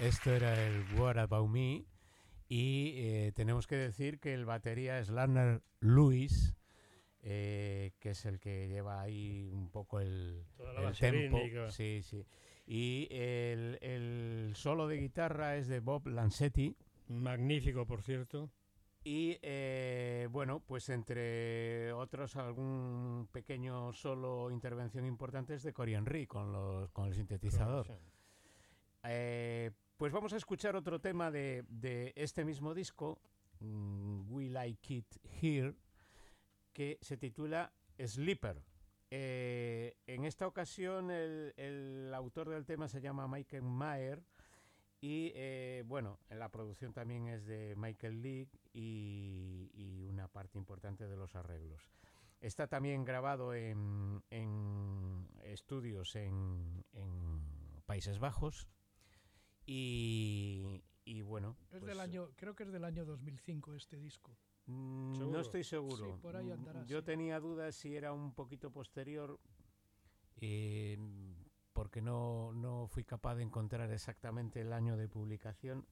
Esto 0.00 0.32
era 0.32 0.64
el 0.64 0.84
What 0.96 1.18
About 1.18 1.48
Me. 1.48 1.84
Y 2.48 2.94
eh, 2.96 3.32
tenemos 3.34 3.66
que 3.66 3.76
decir 3.76 4.20
que 4.20 4.32
el 4.32 4.46
batería 4.46 4.98
es 5.00 5.10
Lerner 5.10 5.60
Lewis, 5.80 6.54
eh, 7.20 7.92
que 7.98 8.10
es 8.10 8.24
el 8.24 8.38
que 8.38 8.68
lleva 8.68 9.00
ahí 9.00 9.50
un 9.52 9.70
poco 9.70 10.00
el, 10.00 10.46
el 10.58 10.96
tempo. 10.96 11.38
Sí, 11.70 12.02
sí. 12.02 12.24
Y 12.66 13.08
el, 13.10 13.78
el 13.82 14.52
solo 14.54 14.86
de 14.86 14.98
guitarra 14.98 15.56
es 15.56 15.68
de 15.68 15.80
Bob 15.80 16.06
Lancetti. 16.06 16.76
Magnífico, 17.08 17.84
por 17.84 18.02
cierto. 18.02 18.50
Y 19.02 19.38
eh, 19.42 20.28
bueno, 20.30 20.60
pues 20.60 20.88
entre 20.90 21.92
otros 21.92 22.36
algún 22.36 23.28
pequeño 23.32 23.92
solo 23.92 24.50
intervención 24.50 25.04
importante 25.06 25.54
es 25.54 25.62
de 25.62 25.72
Cory 25.72 25.94
Henry 25.94 26.26
con, 26.26 26.52
los, 26.52 26.90
con 26.92 27.08
el 27.08 27.14
sintetizador. 27.14 27.98
Eh, 29.04 29.70
pues 29.98 30.12
vamos 30.12 30.32
a 30.32 30.36
escuchar 30.36 30.76
otro 30.76 31.00
tema 31.00 31.32
de, 31.32 31.64
este 32.14 32.44
mismo 32.44 32.72
disco, 32.72 33.20
mm, 33.58 34.32
We 34.32 34.48
Like 34.48 34.94
It 34.94 35.16
Here, 35.42 35.74
que 36.72 36.98
se 37.02 37.16
titula 37.16 37.72
Sleeper. 37.98 38.62
Eh, 39.10 39.96
en 40.06 40.24
esta 40.24 40.46
ocasión 40.46 41.10
el, 41.10 42.12
autor 42.14 42.48
del 42.48 42.64
tema 42.64 42.86
se 42.86 43.00
llama 43.00 43.26
Michael 43.26 43.64
Mayer 43.64 44.22
y 45.00 45.32
eh, 45.34 45.82
bueno, 45.86 46.20
en 46.30 46.38
la 46.38 46.50
producción 46.50 46.92
también 46.92 47.26
es 47.26 47.44
de 47.46 47.74
Michael 47.76 48.22
League 48.22 48.50
y, 48.72 50.06
una 50.08 50.28
parte 50.28 50.58
importante 50.58 51.08
de 51.08 51.16
los 51.16 51.34
arreglos. 51.34 51.90
Está 52.40 52.66
también 52.68 53.04
grabado 53.04 53.52
en, 53.52 54.22
estudios 55.42 56.14
en 56.14 56.84
Países 57.84 58.18
Bajos 58.20 58.68
y, 59.70 60.82
y 61.04 61.20
bueno. 61.20 61.54
Es 61.70 61.80
pues, 61.80 61.84
del 61.84 62.00
año, 62.00 62.30
creo 62.36 62.54
que 62.54 62.62
es 62.62 62.72
del 62.72 62.84
año 62.84 63.04
2005 63.04 63.74
este 63.74 63.98
disco. 63.98 64.34
mm, 64.66 65.14
¿Seguro? 65.14 65.30
No 65.36 65.40
estoy 65.42 65.62
seguro. 65.62 66.06
Sí, 66.06 66.22
por 66.22 66.36
ahí 66.36 66.48
Mm, 66.48 66.52
andará, 66.52 66.84
Yo 66.86 67.00
sí. 67.00 67.04
tenía 67.04 67.38
dudas 67.38 67.76
si 67.76 67.94
era 67.94 68.12
un 68.14 68.32
poquito 68.32 68.70
posterior, 68.72 69.38
eh, 70.40 70.96
porque 71.74 72.00
no, 72.00 72.52
no 72.54 72.86
fui 72.88 73.04
capaz 73.04 73.34
de 73.36 73.42
encontrar 73.42 73.92
exactamente 73.92 74.62
el 74.62 74.72
año 74.72 74.96
de 74.96 75.06
publicación, 75.06 75.86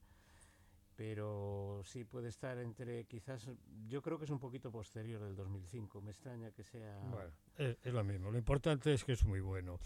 pero 0.95 1.81
sí 1.83 2.03
puede 2.03 2.29
estar 2.29 2.57
entre, 2.57 3.05
quizás, 3.05 3.47
yo 3.85 4.01
creo 4.01 4.17
que 4.17 4.25
es 4.25 4.31
un 4.31 4.39
poquito 4.39 4.71
posterior 4.71 5.21
del 5.21 5.35
2005. 5.35 6.01
Me 6.01 6.09
extraña 6.09 6.51
que 6.51 6.63
sea. 6.63 6.97
Bueno, 7.11 7.31
es, 7.57 7.77
es 7.83 7.93
lo 7.93 8.03
mismo. 8.03 8.31
Lo 8.31 8.39
importante 8.39 8.91
es 8.91 9.03
que 9.03 9.11
es 9.11 9.23
muy 9.23 9.39
bueno. 9.39 9.79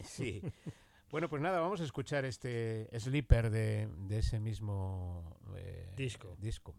Sí. 0.00 0.40
Bueno, 1.10 1.28
pues 1.28 1.40
nada, 1.40 1.60
vamos 1.60 1.80
a 1.80 1.84
escuchar 1.84 2.24
este 2.24 2.88
Sleeper 2.98 3.50
de, 3.50 3.88
de 4.08 4.18
ese 4.18 4.40
mismo 4.40 5.36
eh, 5.56 5.92
Disco. 5.96 6.36
disco. 6.40 6.74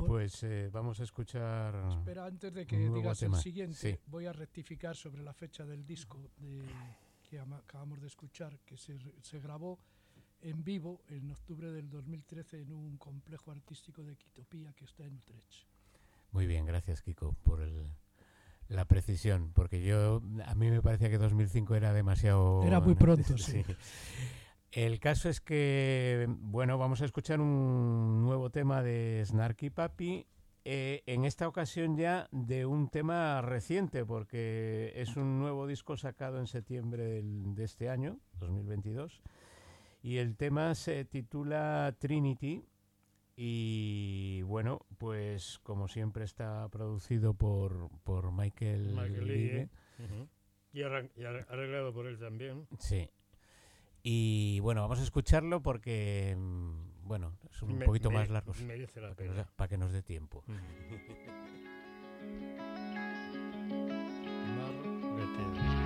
Bueno, 0.00 0.06
pues 0.06 0.42
eh, 0.42 0.68
vamos 0.72 0.98
a 1.00 1.04
escuchar. 1.04 1.74
Espera, 1.98 2.26
antes 2.26 2.52
de 2.52 2.66
que 2.66 2.78
digas 2.78 3.18
tema. 3.18 3.36
el 3.36 3.42
siguiente, 3.42 3.76
Sí. 3.76 3.98
voy 4.06 4.26
a 4.26 4.32
rectificar 4.32 4.96
sobre 4.96 5.22
la 5.22 5.32
fecha 5.32 5.64
del 5.64 5.86
disco 5.86 6.30
de- 6.38 6.62
que 7.22 7.38
acabamos 7.38 8.00
de 8.00 8.06
escuchar, 8.08 8.58
que 8.60 8.76
se, 8.76 8.98
se 9.22 9.40
grabó 9.40 9.78
en 10.42 10.62
vivo 10.64 11.02
en 11.08 11.30
octubre 11.30 11.70
del 11.70 11.88
2013 11.88 12.60
en 12.60 12.72
un 12.72 12.96
complejo 12.98 13.50
artístico 13.52 14.02
de 14.02 14.16
Quitopía 14.16 14.72
que 14.74 14.84
está 14.84 15.04
en 15.04 15.14
Utrecht. 15.16 15.66
Muy 16.32 16.46
bien, 16.46 16.66
gracias 16.66 17.00
Kiko 17.02 17.34
por 17.44 17.60
el- 17.60 17.94
la 18.68 18.84
precisión, 18.86 19.52
porque 19.54 19.82
yo 19.84 20.22
a 20.46 20.54
mí 20.54 20.70
me 20.70 20.80
parecía 20.82 21.10
que 21.10 21.18
2005 21.18 21.74
era 21.74 21.92
demasiado. 21.92 22.62
Era 22.64 22.80
muy 22.80 22.94
pronto, 22.94 23.36
sí. 23.38 23.62
El 24.72 25.00
caso 25.00 25.28
es 25.28 25.40
que, 25.40 26.26
bueno, 26.28 26.78
vamos 26.78 27.02
a 27.02 27.04
escuchar 27.04 27.40
un 27.40 28.22
nuevo 28.22 28.48
tema 28.50 28.82
de 28.82 29.22
Snarky 29.24 29.70
Papi. 29.70 30.26
eh, 30.64 31.02
en 31.06 31.24
esta 31.24 31.48
ocasión 31.48 31.96
ya 31.96 32.28
de 32.30 32.66
un 32.66 32.88
tema 32.88 33.42
reciente, 33.42 34.04
porque 34.06 34.92
es 34.94 35.16
un 35.16 35.40
nuevo 35.40 35.66
disco 35.66 35.96
sacado 35.96 36.38
en 36.38 36.46
septiembre 36.46 37.02
del- 37.04 37.56
de 37.56 37.64
este 37.64 37.88
año, 37.88 38.20
2022. 38.38 39.20
Y 40.04 40.18
el 40.18 40.36
tema 40.36 40.76
se 40.76 41.04
titula 41.04 41.92
Trinity. 41.98 42.64
Y 43.34 44.42
bueno, 44.42 44.86
pues 44.98 45.58
como 45.64 45.88
siempre 45.88 46.22
está 46.24 46.68
producido 46.68 47.34
por, 47.34 47.88
por 48.04 48.30
Michael, 48.30 48.94
Michael 48.94 49.26
Ligue. 49.26 49.68
¿eh? 49.98 50.28
Y, 50.72 50.82
arreglado 50.84 51.92
por 51.92 52.06
él 52.06 52.20
también. 52.20 52.68
Sí. 52.78 53.10
Y 54.02 54.58
bueno, 54.60 54.82
vamos 54.82 54.98
a 55.00 55.02
escucharlo 55.04 55.62
porque, 55.62 56.34
mm, 56.36 57.06
bueno, 57.06 57.36
es 57.50 57.62
un 57.62 57.78
Me- 57.78 57.84
poquito 57.84 58.10
me- 58.10 58.16
más 58.16 58.28
largo. 58.30 58.52
Merece 58.66 59.00
la 59.00 59.08
Para 59.14 59.16
que, 59.16 59.24
nos, 59.28 59.36
pena. 59.36 59.52
para 59.56 59.68
que 59.68 59.78
nos 59.78 59.92
dé 59.92 60.02
tiempo. 60.02 60.42
Mar 64.56 65.81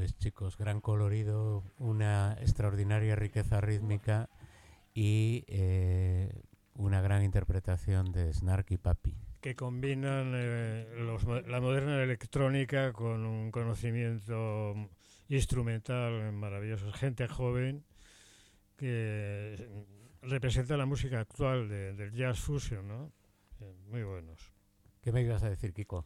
pues 0.00 0.16
chicos, 0.16 0.56
gran 0.56 0.80
colorido, 0.80 1.62
una 1.76 2.32
extraordinaria 2.40 3.16
riqueza 3.16 3.60
rítmica 3.60 4.30
y 4.94 5.44
eh, 5.46 6.32
una 6.72 7.02
gran 7.02 7.22
interpretación 7.22 8.10
de 8.10 8.32
Snarky 8.32 8.78
Papi. 8.78 9.14
que 9.42 9.54
combinan 9.54 10.32
eh, 10.34 10.86
los 11.00 11.24
la 11.46 11.60
moderna 11.60 12.02
electrónica 12.02 12.94
con 12.94 13.26
un 13.26 13.50
conocimiento 13.50 14.74
instrumental 15.28 16.32
maravilloso. 16.32 16.90
Gente 16.92 17.28
joven 17.28 17.84
que 18.78 19.68
representa 20.22 20.78
la 20.78 20.86
música 20.86 21.20
actual 21.20 21.68
de- 21.68 21.92
del 21.92 22.12
jazz 22.12 22.40
fusion, 22.40 22.88
¿no? 22.88 23.12
Eh, 23.60 23.74
muy 23.90 24.02
buenos. 24.02 24.50
¿Qué 25.02 25.12
me 25.12 25.22
ibas 25.22 25.42
a 25.42 25.48
decir, 25.48 25.72
Kiko? 25.72 26.04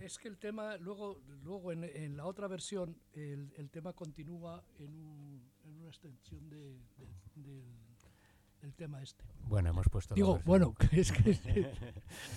Es 0.00 0.18
que 0.18 0.28
el 0.28 0.38
tema, 0.38 0.76
luego, 0.76 1.20
luego 1.42 1.72
en, 1.72 1.82
en 1.84 2.16
la 2.16 2.26
otra 2.26 2.46
versión, 2.46 2.96
el, 3.12 3.52
el 3.56 3.70
tema 3.70 3.92
continúa 3.92 4.62
en, 4.78 4.94
un- 4.94 5.50
en 5.64 5.76
una 5.80 5.88
extensión 5.88 6.48
de, 6.48 6.56
de- 6.96 7.42
del, 7.42 7.64
del 8.62 8.74
tema 8.74 9.02
este. 9.02 9.24
Bueno, 9.48 9.70
hemos 9.70 9.88
puesto... 9.88 10.14
Digo, 10.14 10.40
bueno, 10.44 10.74
que 10.90 11.00
es 11.00 11.10
que 11.10 11.72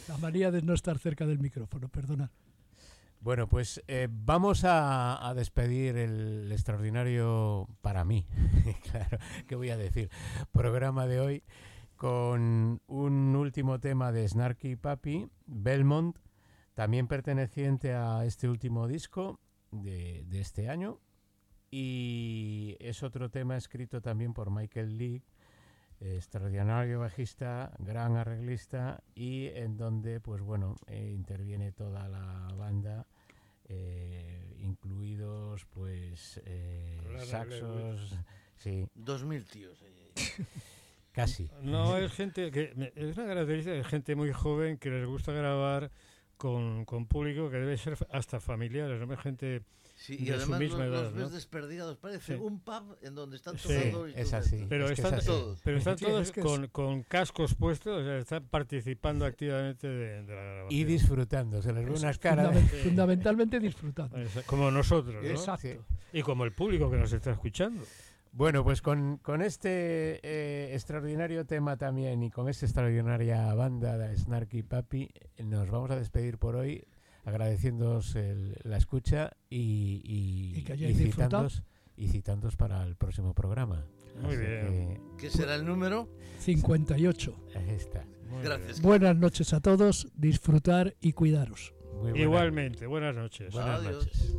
la 0.07 0.17
manía 0.17 0.49
de 0.49 0.63
no 0.63 0.73
estar 0.73 0.97
cerca 0.97 1.27
del 1.27 1.37
micrófono, 1.39 1.89
perdona. 1.89 2.31
Bueno, 3.21 3.47
pues 3.47 3.83
eh, 3.87 4.07
vamos 4.09 4.63
a, 4.63 5.27
a 5.27 5.33
despedir 5.35 5.95
el 5.97 6.49
extraordinario, 6.51 7.67
para 7.81 8.03
mí, 8.05 8.25
claro, 8.91 9.17
¿qué 9.45 9.55
voy 9.55 9.69
a 9.69 9.77
decir? 9.77 10.09
Programa 10.53 11.05
de 11.05 11.19
hoy 11.19 11.43
con 11.99 12.81
un 12.87 13.35
último 13.35 13.81
tema 13.81 14.13
de 14.13 14.25
Snarky 14.25 14.77
Papi, 14.77 15.27
Belmont, 15.45 16.17
también 16.73 17.09
perteneciente 17.09 17.93
a 17.93 18.23
este 18.23 18.47
último 18.47 18.87
disco 18.87 19.41
de, 19.71 20.23
de 20.25 20.39
este 20.39 20.69
año. 20.69 21.01
Y 21.69 22.77
es 22.79 23.03
otro 23.03 23.29
tema 23.29 23.57
escrito 23.57 24.01
también 24.01 24.33
por 24.33 24.49
Michael 24.49 24.97
Lee, 24.97 25.21
extraordinario 25.99 27.01
bajista, 27.01 27.73
gran 27.79 28.15
arreglista 28.15 29.03
y 29.13 29.47
en 29.47 29.75
donde, 29.75 30.21
pues 30.21 30.41
bueno, 30.41 30.77
eh, 30.87 31.11
interviene 31.13 31.73
toda 31.73 32.07
la 32.07 32.47
banda, 32.55 33.07
eh, 33.65 34.55
incluidos, 34.59 35.65
pues, 35.65 36.39
eh, 36.45 37.17
saxos, 37.25 38.15
sí, 38.55 38.87
Dos 38.95 39.25
mil 39.25 39.43
tíos. 39.43 39.83
casi. 41.11 41.49
No, 41.61 41.97
es 41.97 42.11
gente 42.13 42.51
que 42.51 42.73
me- 42.75 42.91
es 42.95 43.17
una 43.17 43.27
característica 43.27 43.75
de 43.75 43.83
gente 43.83 44.15
muy 44.15 44.31
joven 44.31 44.77
que 44.77 44.89
les 44.89 45.05
gusta 45.07 45.31
grabar 45.31 45.91
con, 46.37 46.85
con 46.85 47.05
público 47.05 47.49
que 47.49 47.57
debe 47.57 47.77
ser 47.77 47.97
hasta 48.11 48.39
familiares, 48.39 49.05
¿no? 49.05 49.17
Gente 49.17 49.63
Sí, 49.95 50.15
De 50.15 50.23
y 50.23 50.27
su 50.27 50.33
además 50.35 50.59
misma 50.61 50.85
los, 50.85 50.87
edad, 50.93 51.03
los 51.03 51.13
ves 51.13 51.23
¿no? 51.23 51.29
desperdigados. 51.31 51.97
Parece 51.97 52.35
Sí. 52.37 52.41
un 52.41 52.61
pub 52.61 52.95
en 53.01 53.15
donde 53.15 53.35
están 53.35 53.57
Sí, 53.57 53.67
tocando 53.67 54.05
es 54.07 54.31
así. 54.33 54.65
Pero 54.69 54.85
es 54.85 54.91
que 54.91 54.93
es 54.93 54.99
están 54.99 55.13
así. 55.19 55.27
Todos. 55.27 55.59
Pero 55.61 55.77
están 55.77 55.97
Sí, 55.97 56.05
todos 56.05 56.21
es 56.21 56.31
que 56.31 56.39
es- 56.39 56.45
con, 56.45 56.67
con 56.67 57.03
cascos 57.03 57.53
puestos, 57.55 58.01
o 58.01 58.05
sea, 58.05 58.17
están 58.19 58.47
participando 58.47 59.25
activamente 59.25 59.89
de, 59.89 60.23
de 60.23 60.35
la 60.35 60.41
grabación. 60.41 60.67
Y 60.79 60.83
disfrutando, 60.85 61.61
se 61.61 61.73
les 61.73 61.83
ve 61.83 61.91
unas 61.91 62.17
caras. 62.17 62.47
fundamen- 62.55 62.69
Sí. 62.69 62.77
fundamentalmente 62.77 63.59
disfrutando. 63.59 64.17
Como 64.45 64.71
nosotros, 64.71 65.21
¿no? 65.21 65.29
Exacto. 65.29 65.67
Sí. 65.67 65.77
Y 66.13 66.21
como 66.21 66.45
el 66.45 66.53
público 66.53 66.89
que 66.89 66.95
nos 66.95 67.11
está 67.11 67.31
escuchando. 67.31 67.83
Bueno, 68.31 68.63
pues 68.63 68.81
con, 68.81 69.17
con 69.17 69.41
este 69.41 70.19
eh, 70.23 70.73
extraordinario 70.73 71.45
tema 71.45 71.77
también 71.77 72.21
y 72.23 72.29
con 72.29 72.47
esta 72.47 72.65
extraordinaria 72.65 73.53
banda 73.55 73.97
de 73.97 74.15
Snarky 74.15 74.63
Papi, 74.63 75.09
nos 75.43 75.69
vamos 75.69 75.89
a 75.91 75.95
despedir 75.95 76.37
por 76.37 76.55
hoy 76.55 76.85
agradeciéndoos 77.25 78.15
el- 78.15 78.55
la 78.63 78.77
escucha 78.77 79.31
y, 79.49 80.01
y, 80.05 80.59
Y 80.59 80.63
que 80.63 80.73
citándoos 82.07 82.55
para 82.55 82.83
el 82.83 82.95
próximo 82.95 83.33
programa. 83.33 83.85
Muy 84.21 84.35
Así 84.35 84.45
bien. 84.45 85.01
¿Qué 85.17 85.29
será 85.29 85.55
el 85.55 85.65
número? 85.65 86.07
58. 86.39 87.35
que 87.51 87.57
ahí 87.57 87.69
está. 87.71 88.05
Muy 88.29 88.43
Gracias. 88.43 88.81
Buenas 88.81 89.15
noches 89.17 89.53
a 89.53 89.59
todos, 89.59 90.07
disfrutar 90.15 90.95
y 91.01 91.13
cuidaros. 91.13 91.73
Muy 91.95 92.13
bien. 92.13 92.13
buena- 92.13 92.21
Igualmente, 92.23 92.85
buenas 92.85 93.15
noches. 93.15 93.51
Buenas 93.53 93.79
Adiós. 93.81 94.05
noches. 94.05 94.37